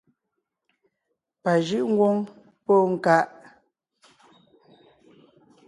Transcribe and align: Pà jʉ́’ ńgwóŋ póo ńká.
Pà 1.43 1.53
jʉ́’ 1.65 1.81
ńgwóŋ 1.89 2.15
póo 2.65 2.83
ńká. 2.93 3.15